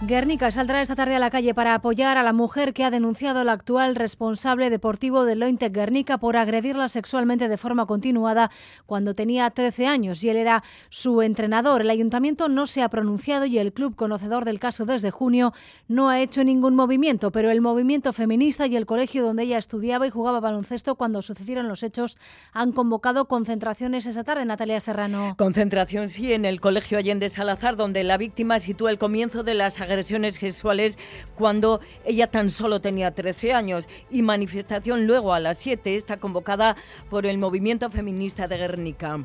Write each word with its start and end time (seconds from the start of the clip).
Guernica 0.00 0.52
saldrá 0.52 0.80
esta 0.80 0.94
tarde 0.94 1.16
a 1.16 1.18
la 1.18 1.28
calle 1.28 1.54
para 1.54 1.74
apoyar 1.74 2.18
a 2.18 2.22
la 2.22 2.32
mujer 2.32 2.72
que 2.72 2.84
ha 2.84 2.90
denunciado 2.90 3.40
al 3.40 3.48
actual 3.48 3.96
responsable 3.96 4.70
deportivo 4.70 5.24
del 5.24 5.40
Lointe 5.40 5.70
Guernica 5.70 6.18
por 6.18 6.36
agredirla 6.36 6.88
sexualmente 6.88 7.48
de 7.48 7.58
forma 7.58 7.84
continuada 7.84 8.52
cuando 8.86 9.14
tenía 9.14 9.50
13 9.50 9.88
años 9.88 10.22
y 10.22 10.28
él 10.28 10.36
era 10.36 10.62
su 10.88 11.20
entrenador. 11.20 11.80
El 11.80 11.90
ayuntamiento 11.90 12.48
no 12.48 12.66
se 12.66 12.82
ha 12.82 12.88
pronunciado 12.88 13.44
y 13.46 13.58
el 13.58 13.72
club 13.72 13.96
conocedor 13.96 14.44
del 14.44 14.60
caso 14.60 14.86
desde 14.86 15.10
junio 15.10 15.52
no 15.88 16.10
ha 16.10 16.20
hecho 16.20 16.44
ningún 16.44 16.76
movimiento, 16.76 17.32
pero 17.32 17.50
el 17.50 17.60
movimiento 17.60 18.12
feminista 18.12 18.68
y 18.68 18.76
el 18.76 18.86
colegio 18.86 19.24
donde 19.24 19.42
ella 19.42 19.58
estudiaba 19.58 20.06
y 20.06 20.10
jugaba 20.10 20.38
baloncesto 20.38 20.94
cuando 20.94 21.22
sucedieron 21.22 21.66
los 21.66 21.82
hechos 21.82 22.18
han 22.52 22.70
convocado 22.70 23.24
concentraciones 23.24 24.06
esa 24.06 24.22
tarde. 24.22 24.44
Natalia 24.44 24.78
Serrano. 24.78 25.34
Concentración 25.36 26.08
sí 26.08 26.32
en 26.32 26.44
el 26.44 26.60
colegio 26.60 26.98
Allende 26.98 27.30
Salazar 27.30 27.74
donde 27.74 28.04
la 28.04 28.16
víctima 28.16 28.60
sitúa 28.60 28.92
el 28.92 28.98
comienzo 28.98 29.42
de 29.42 29.54
las 29.54 29.87
agresiones 29.88 30.34
sexuales 30.34 30.98
cuando 31.34 31.80
ella 32.04 32.28
tan 32.28 32.50
solo 32.50 32.80
tenía 32.80 33.10
13 33.12 33.54
años 33.54 33.88
y 34.10 34.22
manifestación 34.22 35.06
luego 35.06 35.32
a 35.32 35.40
las 35.40 35.58
7 35.58 35.96
está 35.96 36.18
convocada 36.18 36.76
por 37.10 37.26
el 37.26 37.38
movimiento 37.38 37.90
feminista 37.90 38.46
de 38.46 38.58
Guernica. 38.58 39.20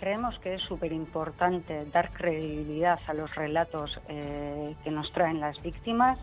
Creemos 0.00 0.38
que 0.40 0.54
es 0.54 0.62
súper 0.62 0.92
importante 0.92 1.86
dar 1.92 2.12
credibilidad 2.12 2.98
a 3.06 3.14
los 3.14 3.34
relatos 3.34 3.98
eh, 4.08 4.74
que 4.82 4.90
nos 4.90 5.10
traen 5.12 5.40
las 5.40 5.62
víctimas. 5.62 6.18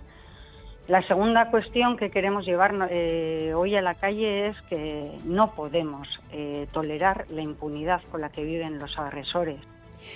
La 0.88 1.02
segunda 1.08 1.50
cuestión 1.50 1.96
que 1.96 2.10
queremos 2.12 2.46
llevar 2.46 2.76
eh, 2.90 3.54
hoy 3.56 3.76
a 3.76 3.82
la 3.82 3.96
calle 3.96 4.48
es 4.48 4.62
que 4.64 5.12
no 5.26 5.56
podemos 5.56 6.08
eh, 6.32 6.68
tolerar 6.72 7.26
la 7.30 7.42
impunidad 7.42 8.02
con 8.12 8.22
la 8.22 8.30
que 8.30 8.44
viven 8.44 8.78
los 8.78 8.98
agresores. 8.98 9.58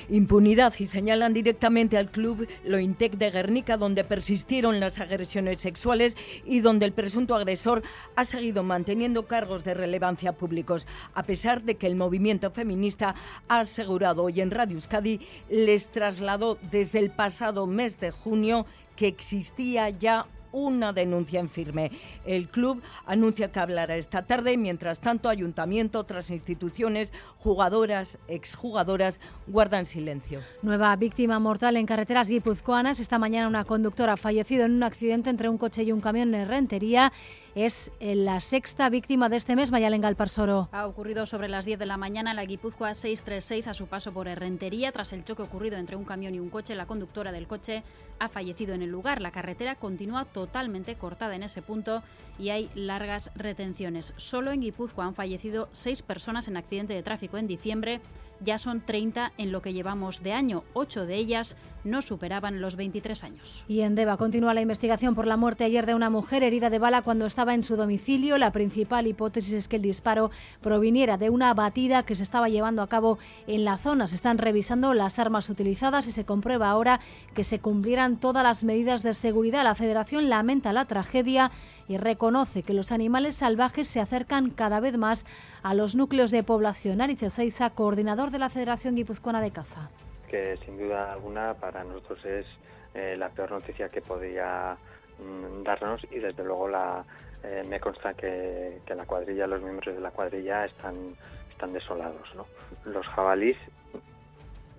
Impunidad 0.09 0.73
y 0.79 0.87
señalan 0.87 1.33
directamente 1.33 1.97
al 1.97 2.11
club 2.11 2.47
Lointec 2.63 3.13
de 3.13 3.31
Guernica 3.31 3.77
donde 3.77 4.03
persistieron 4.03 4.79
las 4.79 4.99
agresiones 4.99 5.61
sexuales 5.61 6.15
y 6.45 6.59
donde 6.59 6.85
el 6.85 6.93
presunto 6.93 7.35
agresor 7.35 7.83
ha 8.15 8.25
seguido 8.25 8.63
manteniendo 8.63 9.25
cargos 9.25 9.63
de 9.63 9.73
relevancia 9.73 10.33
públicos, 10.33 10.87
a 11.13 11.23
pesar 11.23 11.63
de 11.63 11.75
que 11.75 11.87
el 11.87 11.95
movimiento 11.95 12.51
feminista 12.51 13.15
ha 13.47 13.59
asegurado 13.59 14.23
hoy 14.23 14.41
en 14.41 14.51
Radio 14.51 14.75
Euskadi 14.75 15.19
les 15.49 15.87
trasladó 15.87 16.57
desde 16.71 16.99
el 16.99 17.11
pasado 17.11 17.67
mes 17.67 17.99
de 17.99 18.11
junio 18.11 18.65
que 18.95 19.07
existía 19.07 19.89
ya 19.89 20.27
una 20.55 20.93
denuncia 20.93 21.39
en 21.39 21.49
firme. 21.49 21.91
El 22.25 22.47
club 22.47 22.81
anuncia 23.05 23.51
que 23.51 23.59
hablará 23.59 23.97
esta 23.97 24.23
tarde, 24.23 24.57
mientras 24.57 24.99
tanto 24.99 25.29
ayuntamiento, 25.29 25.99
otras 25.99 26.31
instituciones, 26.31 27.13
jugadoras, 27.37 28.17
exjugadoras 28.27 29.19
guardan 29.47 29.85
silencio. 29.85 30.39
Nueva 30.61 30.95
víctima 30.95 31.39
mortal 31.39 31.75
en 31.75 31.85
carreteras 31.85 32.29
guipuzcoanas. 32.29 32.99
Esta 32.99 33.19
mañana 33.19 33.47
una 33.47 33.65
conductora 33.65 34.13
ha 34.13 34.17
en 34.65 34.75
un 34.75 34.83
accidente 34.83 35.29
entre 35.29 35.49
un 35.49 35.57
coche 35.57 35.83
y 35.83 35.91
un 35.91 36.01
camión 36.01 36.33
en 36.33 36.47
Rentería 36.47 37.11
es 37.55 37.89
la 38.01 38.41
sexta 38.41 38.89
víctima 38.89 39.29
de 39.29 39.37
este 39.37 39.55
mes, 39.55 39.71
Mayalen 39.71 40.01
Galparsoro. 40.01 40.67
Ha 40.73 40.85
ocurrido 40.85 41.25
sobre 41.25 41.47
las 41.47 41.63
10 41.63 41.79
de 41.79 41.85
la 41.85 41.95
mañana 41.95 42.31
en 42.31 42.35
la 42.35 42.43
Guipúzcoa 42.43 42.93
636 42.93 43.69
a 43.69 43.73
su 43.73 43.87
paso 43.87 44.11
por 44.11 44.27
Herrentería. 44.27 44.91
Tras 44.91 45.13
el 45.13 45.23
choque 45.23 45.43
ocurrido 45.43 45.77
entre 45.77 45.95
un 45.95 46.03
camión 46.03 46.35
y 46.35 46.39
un 46.39 46.49
coche, 46.49 46.75
la 46.75 46.85
conductora 46.85 47.31
del 47.31 47.47
coche 47.47 47.83
ha 48.19 48.27
fallecido 48.27 48.73
en 48.73 48.81
el 48.81 48.91
lugar. 48.91 49.21
La 49.21 49.31
carretera 49.31 49.75
continúa 49.75 50.25
totalmente 50.25 50.95
cortada 50.95 51.33
en 51.33 51.43
ese 51.43 51.61
punto 51.61 52.03
y 52.37 52.49
hay 52.49 52.69
largas 52.75 53.31
retenciones. 53.35 54.13
Solo 54.17 54.51
en 54.51 54.59
Guipúzcoa 54.59 55.05
han 55.05 55.15
fallecido 55.15 55.69
seis 55.71 56.01
personas 56.01 56.49
en 56.49 56.57
accidente 56.57 56.93
de 56.93 57.03
tráfico 57.03 57.37
en 57.37 57.47
diciembre 57.47 58.01
ya 58.41 58.57
son 58.57 58.81
30 58.81 59.33
en 59.37 59.51
lo 59.51 59.61
que 59.61 59.73
llevamos 59.73 60.21
de 60.23 60.33
año. 60.33 60.63
Ocho 60.73 61.05
de 61.05 61.15
ellas 61.15 61.55
no 61.85 62.01
superaban 62.01 62.59
los 62.59 62.75
23 62.75 63.23
años. 63.23 63.63
Y 63.67 63.81
en 63.81 63.95
Deva 63.95 64.17
continúa 64.17 64.53
la 64.53 64.61
investigación 64.61 65.15
por 65.15 65.27
la 65.27 65.37
muerte 65.37 65.63
ayer 65.63 65.85
de 65.85 65.95
una 65.95 66.09
mujer 66.09 66.43
herida 66.43 66.69
de 66.69 66.79
bala 66.79 67.01
cuando 67.01 67.25
estaba 67.25 67.53
en 67.53 67.63
su 67.63 67.75
domicilio. 67.77 68.37
La 68.37 68.51
principal 68.51 69.07
hipótesis 69.07 69.53
es 69.53 69.67
que 69.67 69.77
el 69.77 69.81
disparo 69.81 70.31
proviniera 70.61 71.17
de 71.17 71.29
una 71.29 71.53
batida 71.53 72.03
que 72.03 72.15
se 72.15 72.23
estaba 72.23 72.49
llevando 72.49 72.81
a 72.81 72.89
cabo 72.89 73.17
en 73.47 73.63
la 73.63 73.77
zona. 73.77 74.07
Se 74.07 74.15
están 74.15 74.37
revisando 74.37 74.93
las 74.93 75.19
armas 75.19 75.49
utilizadas 75.49 76.07
y 76.07 76.11
se 76.11 76.25
comprueba 76.25 76.69
ahora 76.69 76.99
que 77.33 77.43
se 77.43 77.59
cumplieran 77.59 78.17
todas 78.17 78.43
las 78.43 78.63
medidas 78.63 79.03
de 79.03 79.13
seguridad. 79.13 79.63
La 79.63 79.75
Federación 79.75 80.29
lamenta 80.29 80.73
la 80.73 80.85
tragedia 80.85 81.51
y 81.87 81.97
reconoce 81.97 82.63
que 82.63 82.73
los 82.73 82.91
animales 82.91 83.35
salvajes 83.35 83.87
se 83.87 83.99
acercan 83.99 84.49
cada 84.49 84.79
vez 84.79 84.97
más 84.97 85.25
a 85.61 85.73
los 85.73 85.95
núcleos 85.95 86.31
de 86.31 86.43
población. 86.43 87.01
Ariche 87.01 87.29
Seiza, 87.29 87.69
coordinador 87.69 88.31
de 88.31 88.39
la 88.39 88.49
Federación 88.49 88.95
Guipuzcoana 88.95 89.41
de 89.41 89.51
Caza. 89.51 89.89
Que 90.29 90.57
sin 90.65 90.77
duda 90.77 91.13
alguna 91.13 91.53
para 91.53 91.83
nosotros 91.83 92.23
es 92.25 92.45
eh, 92.93 93.15
la 93.17 93.29
peor 93.29 93.51
noticia 93.51 93.89
que 93.89 94.01
podía 94.01 94.77
mm, 95.19 95.63
darnos 95.63 96.05
y 96.11 96.19
desde 96.19 96.43
luego 96.43 96.67
la, 96.67 97.03
eh, 97.43 97.63
me 97.67 97.79
consta 97.79 98.13
que, 98.13 98.81
la 98.87 99.05
cuadrilla, 99.05 99.47
los 99.47 99.61
miembros 99.61 99.95
de 99.95 100.01
la 100.01 100.11
cuadrilla 100.11 100.65
están, 100.65 101.15
están 101.49 101.73
desolados. 101.73 102.33
¿no? 102.35 102.45
Los 102.85 103.07
jabalís 103.07 103.57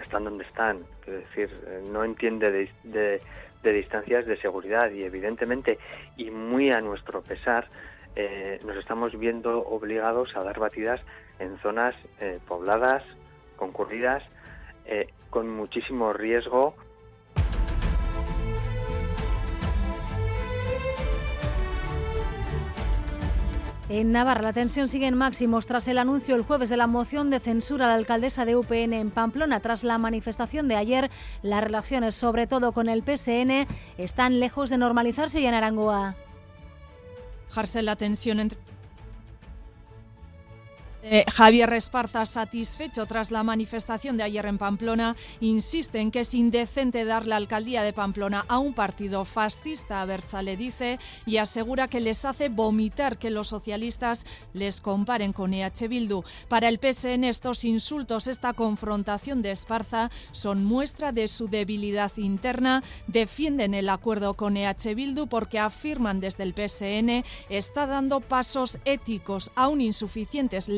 están 0.00 0.24
donde 0.24 0.44
están, 0.44 0.84
es 1.06 1.12
decir, 1.12 1.50
no 1.90 2.04
entiende 2.04 2.68
de 2.84 3.20
de 3.66 3.72
distancias 3.72 4.26
de 4.26 4.36
seguridad 4.36 4.90
y 4.92 5.02
evidentemente 5.02 5.78
y 6.16 6.30
muy 6.30 6.70
a 6.70 6.80
nuestro 6.80 7.20
pesar 7.22 7.66
eh, 8.14 8.60
nos 8.64 8.76
estamos 8.76 9.18
viendo 9.18 9.60
obligados 9.66 10.34
a 10.36 10.42
dar 10.44 10.58
batidas 10.58 11.00
en 11.40 11.58
zonas 11.58 11.94
eh, 12.20 12.38
pobladas, 12.46 13.02
concurridas, 13.56 14.22
eh, 14.86 15.08
con 15.30 15.48
muchísimo 15.50 16.12
riesgo 16.12 16.74
En 23.88 24.10
Navarra, 24.10 24.42
la 24.42 24.52
tensión 24.52 24.88
sigue 24.88 25.06
en 25.06 25.16
máximos 25.16 25.66
tras 25.66 25.86
el 25.86 25.98
anuncio 25.98 26.34
el 26.34 26.42
jueves 26.42 26.68
de 26.68 26.76
la 26.76 26.88
moción 26.88 27.30
de 27.30 27.38
censura 27.38 27.84
a 27.84 27.88
la 27.88 27.94
alcaldesa 27.94 28.44
de 28.44 28.56
UPN 28.56 28.94
en 28.94 29.12
Pamplona. 29.12 29.60
Tras 29.60 29.84
la 29.84 29.96
manifestación 29.96 30.66
de 30.66 30.74
ayer, 30.74 31.08
las 31.42 31.62
relaciones, 31.62 32.16
sobre 32.16 32.48
todo 32.48 32.72
con 32.72 32.88
el 32.88 33.04
PSN, 33.04 33.68
están 33.96 34.40
lejos 34.40 34.70
de 34.70 34.78
normalizarse 34.78 35.40
y 35.40 35.46
en 35.46 35.54
Arangoa. 35.54 36.16
la 37.80 37.94
tensión 37.94 38.40
entre 38.40 38.58
eh, 41.08 41.24
Javier 41.32 41.72
Esparza, 41.72 42.26
satisfecho 42.26 43.06
tras 43.06 43.30
la 43.30 43.44
manifestación 43.44 44.16
de 44.16 44.24
ayer 44.24 44.44
en 44.46 44.58
Pamplona, 44.58 45.14
insiste 45.38 46.00
en 46.00 46.10
que 46.10 46.20
es 46.20 46.34
indecente 46.34 47.04
dar 47.04 47.26
la 47.26 47.36
alcaldía 47.36 47.82
de 47.82 47.92
Pamplona 47.92 48.44
a 48.48 48.58
un 48.58 48.74
partido 48.74 49.24
fascista, 49.24 50.04
le 50.42 50.56
dice, 50.56 50.98
y 51.24 51.36
asegura 51.36 51.86
que 51.86 52.00
les 52.00 52.24
hace 52.24 52.48
vomitar 52.48 53.18
que 53.18 53.30
los 53.30 53.48
socialistas 53.48 54.26
les 54.52 54.80
comparen 54.80 55.32
con 55.32 55.54
EH 55.54 55.86
Bildu. 55.88 56.24
Para 56.48 56.68
el 56.68 56.78
PSN 56.78 57.24
estos 57.24 57.64
insultos, 57.64 58.26
esta 58.26 58.52
confrontación 58.52 59.42
de 59.42 59.52
Esparza 59.52 60.10
son 60.32 60.64
muestra 60.64 61.12
de 61.12 61.28
su 61.28 61.48
debilidad 61.48 62.10
interna, 62.16 62.82
defienden 63.06 63.74
el 63.74 63.88
acuerdo 63.90 64.34
con 64.34 64.56
EH 64.56 64.94
Bildu 64.96 65.28
porque 65.28 65.60
afirman 65.60 66.18
desde 66.18 66.42
el 66.42 66.52
PSN 66.52 67.24
está 67.48 67.86
dando 67.86 68.20
pasos 68.20 68.78
éticos 68.84 69.52
aún 69.54 69.80
insuficientes 69.80 70.68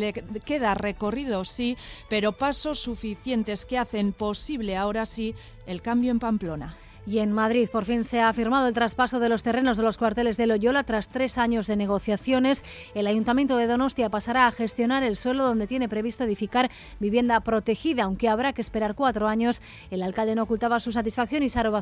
queda 0.44 0.74
recorrido, 0.74 1.44
sí, 1.44 1.76
pero 2.08 2.32
pasos 2.32 2.78
suficientes 2.78 3.66
que 3.66 3.78
hacen 3.78 4.12
posible 4.12 4.76
ahora 4.76 5.06
sí 5.06 5.34
el 5.66 5.82
cambio 5.82 6.10
en 6.10 6.18
Pamplona. 6.18 6.76
Y 7.08 7.20
en 7.20 7.32
Madrid 7.32 7.70
por 7.72 7.86
fin 7.86 8.04
se 8.04 8.20
ha 8.20 8.30
firmado 8.34 8.68
el 8.68 8.74
traspaso 8.74 9.18
de 9.18 9.30
los 9.30 9.42
terrenos 9.42 9.78
de 9.78 9.82
los 9.82 9.96
cuarteles 9.96 10.36
de 10.36 10.46
Loyola 10.46 10.84
tras 10.84 11.08
tres 11.08 11.38
años 11.38 11.66
de 11.66 11.74
negociaciones. 11.74 12.64
El 12.94 13.06
Ayuntamiento 13.06 13.56
de 13.56 13.66
Donostia 13.66 14.10
pasará 14.10 14.46
a 14.46 14.52
gestionar 14.52 15.02
el 15.02 15.16
suelo 15.16 15.46
donde 15.46 15.66
tiene 15.66 15.88
previsto 15.88 16.24
edificar 16.24 16.70
vivienda 17.00 17.40
protegida, 17.40 18.02
aunque 18.02 18.28
habrá 18.28 18.52
que 18.52 18.60
esperar 18.60 18.94
cuatro 18.94 19.26
años. 19.26 19.62
El 19.90 20.02
alcalde 20.02 20.34
no 20.34 20.42
ocultaba 20.42 20.80
su 20.80 20.92
satisfacción 20.92 21.42
y 21.42 21.48
Saro 21.48 21.72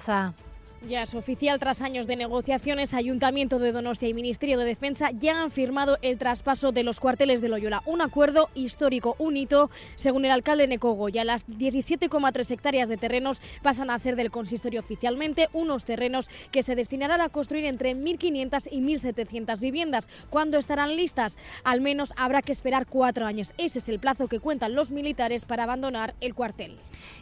ya 0.87 1.03
es 1.03 1.15
oficial, 1.15 1.59
tras 1.59 1.83
años 1.83 2.07
de 2.07 2.17
negociaciones, 2.17 2.95
Ayuntamiento 2.95 3.59
de 3.59 3.73
Donostia 3.73 4.09
y 4.09 4.15
Ministerio 4.15 4.59
de 4.59 4.65
Defensa 4.65 5.11
ya 5.11 5.43
han 5.43 5.51
firmado 5.51 5.99
el 6.03 6.19
traspaso 6.19 6.73
de 6.73 6.83
los 6.83 7.01
cuarteles 7.01 7.41
de 7.41 7.49
Loyola. 7.49 7.83
Un 7.87 8.03
acuerdo 8.03 8.51
histórico, 8.55 9.17
un 9.19 9.37
hito, 9.37 9.71
según 9.95 10.25
el 10.25 10.31
alcalde 10.31 10.67
Necogo. 10.67 11.09
Ya 11.09 11.25
las 11.25 11.47
17,3 11.47 12.51
hectáreas 12.51 12.89
de 12.89 12.97
terrenos 12.97 13.41
pasan 13.63 13.91
a 13.91 13.99
ser 13.99 14.17
del 14.17 14.31
consistorio 14.31 14.81
oficialmente, 14.81 15.49
unos 15.53 15.85
terrenos 15.85 16.29
que 16.51 16.63
se 16.63 16.77
destinarán 16.77 17.21
a 17.21 17.31
construir 17.31 17.65
entre 17.65 17.97
1.500 17.97 18.69
y 18.71 18.81
1.700 18.81 19.61
viviendas. 19.61 20.09
¿Cuándo 20.31 20.59
estarán 20.59 20.97
listas? 20.97 21.39
Al 21.65 21.81
menos 21.81 22.13
habrá 22.17 22.43
que 22.43 22.53
esperar 22.53 22.87
cuatro 22.87 23.27
años. 23.27 23.55
Ese 23.57 23.79
es 23.79 23.89
el 23.89 23.99
plazo 23.99 24.29
que 24.29 24.41
cuentan 24.41 24.75
los 24.75 24.91
militares 24.91 25.47
para 25.47 25.65
abandonar 25.65 26.15
el 26.21 26.35
cuartel. 26.35 26.77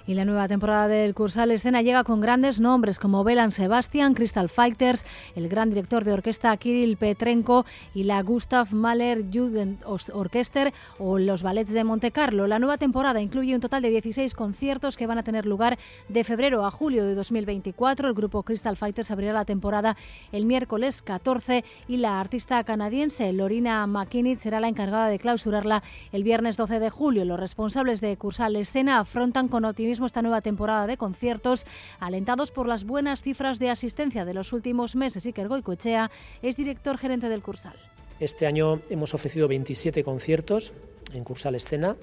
Y 0.06 0.14
la 0.14 0.24
nueva 0.24 0.48
temporada 0.48 0.88
del 0.88 1.14
Cursal 1.14 1.50
Escena 1.50 1.82
llega 1.82 2.04
con 2.04 2.20
grandes 2.20 2.60
nombres 2.60 2.98
como 2.98 3.24
Vela 3.24 3.43
San 3.44 3.52
Sebastián, 3.52 4.14
Crystal 4.14 4.48
Fighters, 4.48 5.04
el 5.36 5.50
gran 5.50 5.68
director 5.68 6.02
de 6.02 6.14
orquesta 6.14 6.56
Kirill 6.56 6.96
Petrenko 6.96 7.66
y 7.92 8.04
la 8.04 8.22
Gustav 8.22 8.72
Mahler 8.72 9.26
Jugend 9.30 9.84
Orchester 9.84 10.72
o 10.98 11.18
los 11.18 11.42
ballets 11.42 11.74
de 11.74 11.84
Monte 11.84 12.10
Carlo. 12.10 12.46
La 12.46 12.58
nueva 12.58 12.78
temporada 12.78 13.20
incluye 13.20 13.54
un 13.54 13.60
total 13.60 13.82
de 13.82 13.90
16 13.90 14.32
conciertos 14.32 14.96
que 14.96 15.06
van 15.06 15.18
a 15.18 15.24
tener 15.24 15.44
lugar 15.44 15.78
de 16.08 16.24
febrero 16.24 16.64
a 16.64 16.70
julio 16.70 17.04
de 17.04 17.14
2024. 17.14 18.08
El 18.08 18.14
grupo 18.14 18.44
Crystal 18.44 18.78
Fighters 18.78 19.10
abrirá 19.10 19.34
la 19.34 19.44
temporada 19.44 19.94
el 20.32 20.46
miércoles 20.46 21.02
14 21.02 21.66
y 21.86 21.98
la 21.98 22.20
artista 22.20 22.64
canadiense 22.64 23.30
Lorina 23.34 23.86
McKinney 23.86 24.36
será 24.38 24.58
la 24.58 24.68
encargada 24.68 25.08
de 25.08 25.18
clausurarla 25.18 25.82
el 26.12 26.24
viernes 26.24 26.56
12 26.56 26.80
de 26.80 26.88
julio. 26.88 27.26
Los 27.26 27.38
responsables 27.38 28.00
de 28.00 28.16
Cursal 28.16 28.56
Escena 28.56 29.00
afrontan 29.00 29.48
con 29.48 29.66
optimismo 29.66 30.06
esta 30.06 30.22
nueva 30.22 30.40
temporada 30.40 30.86
de 30.86 30.96
conciertos, 30.96 31.66
alentados 32.00 32.50
por 32.50 32.66
las 32.66 32.84
buenas 32.84 33.20
cifras 33.20 33.33
de 33.34 33.68
asistencia 33.68 34.24
de 34.24 34.32
los 34.32 34.52
últimos 34.52 34.94
meses. 34.94 35.26
Iker 35.26 35.48
Goicoechea 35.48 36.10
es 36.40 36.56
director 36.56 36.96
gerente 36.96 37.28
del 37.28 37.42
Cursal. 37.42 37.74
Este 38.20 38.46
año 38.46 38.80
hemos 38.90 39.12
ofrecido 39.12 39.48
27 39.48 40.04
conciertos 40.04 40.72
en 41.12 41.24
Cursal 41.24 41.56
Escena, 41.56 41.96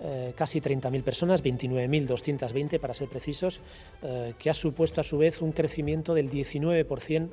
eh, 0.00 0.34
casi 0.36 0.60
30.000 0.60 1.02
personas, 1.02 1.42
29.220 1.42 2.78
para 2.78 2.92
ser 2.92 3.08
precisos, 3.08 3.60
eh, 4.02 4.34
que 4.38 4.50
ha 4.50 4.54
supuesto 4.54 5.00
a 5.00 5.04
su 5.04 5.16
vez 5.16 5.40
un 5.40 5.52
crecimiento 5.52 6.12
del 6.12 6.30
19% 6.30 7.28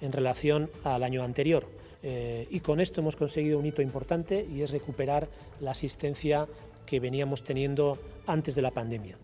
en 0.00 0.12
relación 0.12 0.68
al 0.82 1.04
año 1.04 1.22
anterior. 1.22 1.66
Eh, 2.02 2.48
y 2.50 2.60
con 2.60 2.80
esto 2.80 3.00
hemos 3.00 3.14
conseguido 3.14 3.58
un 3.58 3.66
hito 3.66 3.82
importante 3.82 4.44
y 4.44 4.62
es 4.62 4.70
recuperar 4.72 5.28
la 5.60 5.70
asistencia 5.70 6.46
que 6.84 7.00
veníamos 7.00 7.44
teniendo 7.44 7.98
antes 8.26 8.56
de 8.56 8.62
la 8.62 8.72
pandemia. 8.72 9.16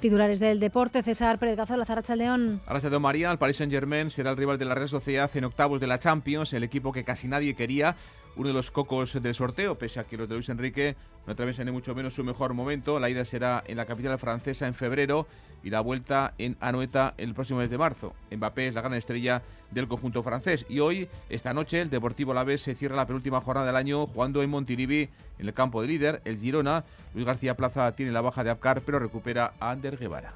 Titulares 0.00 0.40
del 0.40 0.60
deporte, 0.60 1.02
César 1.02 1.38
Pérez 1.38 1.56
Gazola, 1.56 1.84
Zaracha 1.84 2.16
León. 2.16 2.62
Don 2.90 3.02
María, 3.02 3.30
el 3.30 3.36
Paris 3.36 3.58
Saint-Germain 3.58 4.08
será 4.08 4.30
el 4.30 4.36
rival 4.38 4.58
de 4.58 4.64
la 4.64 4.74
Real 4.74 4.88
Sociedad 4.88 5.30
en 5.34 5.44
octavos 5.44 5.78
de 5.78 5.86
la 5.86 5.98
Champions, 5.98 6.54
el 6.54 6.64
equipo 6.64 6.90
que 6.90 7.04
casi 7.04 7.28
nadie 7.28 7.54
quería, 7.54 7.96
uno 8.40 8.48
de 8.48 8.54
los 8.54 8.70
cocos 8.70 9.22
del 9.22 9.34
sorteo, 9.34 9.76
pese 9.76 10.00
a 10.00 10.04
que 10.04 10.16
los 10.16 10.26
de 10.26 10.34
Luis 10.34 10.48
Enrique 10.48 10.96
no 11.26 11.34
atraviesan 11.34 11.66
ni 11.66 11.72
mucho 11.72 11.94
menos 11.94 12.14
su 12.14 12.24
mejor 12.24 12.54
momento. 12.54 12.98
La 12.98 13.10
ida 13.10 13.22
será 13.26 13.62
en 13.66 13.76
la 13.76 13.84
capital 13.84 14.18
francesa 14.18 14.66
en 14.66 14.72
febrero 14.72 15.26
y 15.62 15.68
la 15.68 15.82
vuelta 15.82 16.32
en 16.38 16.56
Anoeta 16.58 17.12
el 17.18 17.34
próximo 17.34 17.58
mes 17.58 17.68
de 17.68 17.76
marzo. 17.76 18.14
Mbappé 18.34 18.68
es 18.68 18.74
la 18.74 18.80
gran 18.80 18.94
estrella 18.94 19.42
del 19.70 19.88
conjunto 19.88 20.22
francés 20.22 20.64
y 20.70 20.80
hoy, 20.80 21.06
esta 21.28 21.52
noche, 21.52 21.82
el 21.82 21.90
Deportivo 21.90 22.32
Laves 22.32 22.62
se 22.62 22.74
cierra 22.74 22.96
la 22.96 23.06
penúltima 23.06 23.42
jornada 23.42 23.66
del 23.66 23.76
año 23.76 24.06
jugando 24.06 24.42
en 24.42 24.48
Montilivi, 24.48 25.10
en 25.38 25.46
el 25.46 25.52
campo 25.52 25.82
de 25.82 25.88
líder, 25.88 26.22
el 26.24 26.38
Girona. 26.38 26.86
Luis 27.12 27.26
García 27.26 27.58
Plaza 27.58 27.92
tiene 27.92 28.10
la 28.10 28.22
baja 28.22 28.42
de 28.42 28.48
Abcar, 28.48 28.80
pero 28.80 28.98
recupera 28.98 29.52
a 29.60 29.70
Ander 29.70 29.98
Guevara. 29.98 30.32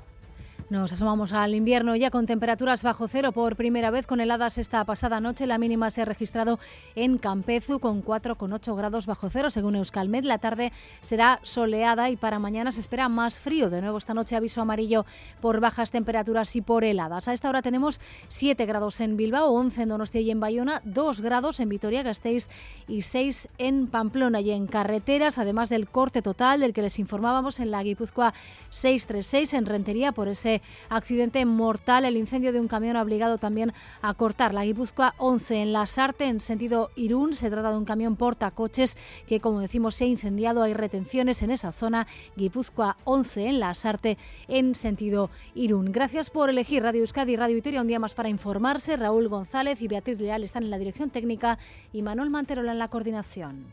Nos 0.71 0.95
asomamos 0.95 1.35
al 1.35 1.55
invierno 1.55 1.95
ya 1.95 2.11
con 2.11 2.25
temperaturas 2.25 2.83
bajo 2.83 3.07
cero 3.07 3.33
por 3.33 3.55
primera 3.55 3.91
vez 3.91 4.07
con 4.07 4.21
heladas 4.21 4.57
esta 4.57 4.83
pasada 4.87 5.21
noche. 5.21 5.47
La 5.47 5.59
mínima 5.59 5.91
se 5.91 6.01
ha 6.01 6.07
registrado 6.07 6.59
en 6.95 7.19
Campezu 7.19 7.81
con 7.81 8.03
4,8 8.03 8.75
grados 8.75 9.05
bajo 9.05 9.29
cero 9.29 9.51
según 9.51 9.77
Euskalmet. 9.77 10.25
La 10.25 10.39
tarde 10.39 10.73
será 11.03 11.39
soleada 11.43 12.09
y 12.09 12.17
para 12.17 12.39
mañana 12.39 12.73
se 12.73 12.81
espera 12.81 13.11
más 13.11 13.39
frío. 13.39 13.69
De 13.69 13.83
nuevo 13.83 13.99
esta 13.99 14.15
noche 14.15 14.37
aviso 14.37 14.63
amarillo 14.63 15.05
por 15.43 15.61
bajas 15.61 15.91
temperaturas 15.91 16.57
y 16.57 16.63
por 16.63 16.85
heladas. 16.85 17.29
A 17.29 17.35
esta 17.35 17.51
hora 17.51 17.61
tenemos 17.61 18.01
7 18.29 18.65
grados 18.65 19.03
en 19.03 19.19
Bilbao, 19.19 19.51
11 19.53 19.83
en 19.83 19.89
Donostia 19.91 20.23
y 20.23 20.31
en 20.31 20.41
Bayona, 20.41 20.81
2 20.87 21.21
grados 21.21 21.61
en 21.61 21.69
Vitoria-Gasteiz 21.69 22.49
y 22.89 23.03
6 23.03 23.49
en 23.59 23.87
Pamplona 23.87 24.41
y 24.41 24.51
en 24.51 24.67
carreteras, 24.67 25.37
además 25.39 25.69
del 25.69 25.89
corte 25.89 26.23
total 26.23 26.61
del 26.61 26.73
que 26.73 26.83
les 26.83 26.99
informábamos 26.99 27.61
en 27.61 27.71
la 27.71 27.83
Guipúzcoa 27.83 28.33
636 28.71 29.53
en 29.53 29.67
Rentería 29.67 30.13
por 30.13 30.29
ese 30.29 30.54
accidente 30.89 31.45
mortal. 31.45 32.05
El 32.05 32.17
incendio 32.17 32.53
de 32.53 32.61
un 32.61 32.69
camión 32.69 32.97
ha 32.97 33.03
obligado 33.03 33.39
también 33.39 33.73
a 34.03 34.15
cortar 34.15 34.55
la 34.55 34.65
Guipúzcoa 34.65 35.15
11 35.19 35.63
en 35.63 35.73
la 35.73 35.87
Sarte 35.87 36.25
en 36.25 36.41
sentido 36.41 36.91
Irún. 36.97 37.35
Se 37.35 37.51
trata 37.51 37.71
de 37.71 37.79
un 37.79 37.85
camión 37.85 38.17
portacoches 38.17 38.97
que, 39.27 39.41
como 39.41 39.61
decimos, 39.61 39.95
se 39.95 40.05
ha 40.05 40.09
incendiado. 40.09 40.63
Hay 40.63 40.75
retenciones 40.75 41.43
en 41.43 41.51
esa 41.51 41.73
zona. 41.73 42.07
Guipúzcoa 42.37 42.97
11 43.05 43.49
en 43.49 43.61
la 43.61 43.75
Sarte 43.75 44.19
en 44.49 44.75
sentido 44.75 45.31
Irún. 45.55 45.93
Gracias 45.93 46.31
por 46.31 46.51
elegir 46.51 46.83
Radio 46.83 47.01
Euskadi 47.01 47.33
y 47.33 47.37
Radio 47.37 47.57
Vitoria 47.57 47.81
un 47.81 47.87
día 47.87 47.99
más 47.99 48.15
para 48.15 48.29
informarse. 48.29 48.97
Raúl 48.97 49.29
González 49.29 49.81
y 49.83 49.89
Beatriz 49.89 50.21
Leal 50.21 50.45
están 50.45 50.65
en 50.65 50.71
la 50.71 50.79
dirección 50.79 51.11
técnica 51.11 51.59
y 51.93 52.03
Manuel 52.03 52.31
Manterola 52.31 52.73
en 52.73 52.79
la 52.79 52.89
coordinación. 52.89 53.67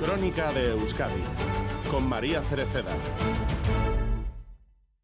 Crónica 0.00 0.52
de 0.52 0.70
Euskadi 0.70 1.22
con 1.90 2.08
María 2.08 2.42
Cereceda. 2.42 2.92